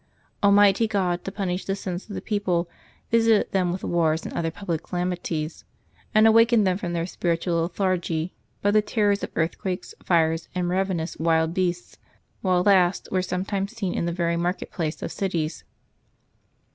Almighty 0.41 0.87
God, 0.87 1.23
to 1.25 1.31
punish 1.31 1.65
the 1.65 1.75
sins 1.75 2.09
of 2.09 2.15
the 2.15 2.23
people, 2.23 2.67
visited 3.11 3.51
them 3.51 3.71
with 3.71 3.83
wars 3.83 4.25
and 4.25 4.33
other 4.33 4.49
public 4.49 4.81
calamities, 4.81 5.63
and 6.15 6.25
awaked 6.25 6.63
them 6.63 6.75
from 6.79 6.93
their 6.93 7.05
spiritual 7.05 7.61
lethargy 7.61 8.33
by 8.63 8.71
the 8.71 8.81
terrors 8.81 9.21
of 9.21 9.29
earthquakes, 9.35 9.93
fires, 10.03 10.47
and 10.55 10.69
ravenous 10.69 11.17
wild 11.17 11.53
beasts, 11.53 11.99
which 12.41 12.65
last 12.65 13.09
were 13.11 13.21
sometimes 13.21 13.75
seen 13.75 13.93
in 13.93 14.07
the 14.07 14.11
very 14.11 14.35
market 14.35 14.71
place 14.71 15.03
of 15.03 15.11
cities. 15.11 15.63